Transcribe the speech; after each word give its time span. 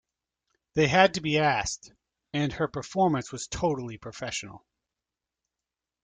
They 0.73 0.87
had 0.87 1.13
to 1.13 1.21
be 1.21 1.37
asked, 1.37 1.93
and 2.33 2.53
her 2.53 2.67
performance 2.67 3.31
was 3.31 3.45
totally 3.47 3.99
professional. 3.99 4.65